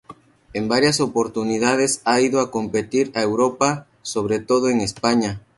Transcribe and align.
En 0.53 0.67
varias 0.67 0.99
oportunidades 0.99 2.01
ha 2.05 2.21
ido 2.21 2.39
a 2.41 2.49
competir 2.49 3.11
a 3.13 3.21
Europa, 3.21 3.85
sobre 4.01 4.39
todo 4.39 4.67
en 4.69 4.81
España. 4.81 5.39